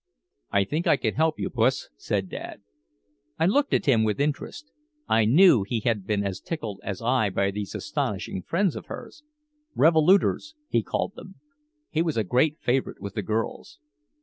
"I 0.49 0.63
think 0.63 0.87
I 0.87 0.97
can 0.97 1.13
help 1.13 1.37
you, 1.39 1.51
Puss," 1.51 1.89
said 1.95 2.27
Dad. 2.27 2.61
I 3.37 3.45
looked 3.45 3.71
at 3.71 3.85
him 3.85 4.03
with 4.03 4.19
interest. 4.19 4.71
I 5.07 5.25
knew 5.25 5.61
he 5.61 5.81
had 5.81 6.07
been 6.07 6.23
as 6.25 6.39
tickled 6.39 6.79
as 6.83 7.03
I 7.03 7.29
by 7.29 7.51
these 7.51 7.75
astonishing 7.75 8.41
friends 8.41 8.75
of 8.75 8.87
hers. 8.87 9.21
"Revolooters," 9.75 10.55
he 10.69 10.81
called 10.81 11.13
them. 11.13 11.35
He 11.91 12.01
was 12.01 12.17
a 12.17 12.23
great 12.23 12.57
favorite 12.59 12.99
with 12.99 13.13
the 13.13 13.21
girls. 13.21 13.77